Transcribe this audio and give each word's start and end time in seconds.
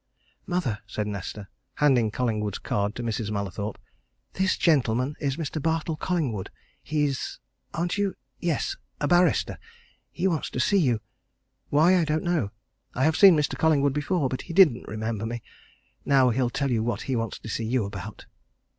"Mother," 0.47 0.79
said 0.87 1.05
Nesta, 1.05 1.47
handing 1.75 2.09
Collingwood's 2.09 2.57
card 2.57 2.95
to 2.95 3.03
Mrs. 3.03 3.29
Mallathorpe, 3.29 3.77
"this 4.33 4.57
gentleman 4.57 5.15
is 5.19 5.37
Mr. 5.37 5.61
Bartle 5.61 5.95
Collingwood. 5.95 6.49
He's 6.81 7.37
aren't 7.71 7.99
you? 7.99 8.15
yes, 8.39 8.75
a 8.99 9.07
barrister. 9.07 9.59
He 10.09 10.27
wants 10.27 10.49
to 10.49 10.59
see 10.59 10.79
you. 10.79 11.01
Why, 11.69 11.95
I 11.99 12.03
don't 12.03 12.23
know. 12.23 12.49
I 12.95 13.03
have 13.03 13.15
seen 13.15 13.35
Mr. 13.35 13.55
Collingwood 13.55 13.93
before 13.93 14.27
but 14.27 14.41
he 14.41 14.53
didn't 14.53 14.87
remember 14.87 15.27
me. 15.27 15.43
Now 16.03 16.31
he'll 16.31 16.49
tell 16.49 16.71
you 16.71 16.81
what 16.81 17.03
he 17.03 17.15
wants 17.15 17.37
to 17.37 17.47
see 17.47 17.65
you 17.65 17.85
about." 17.85 18.25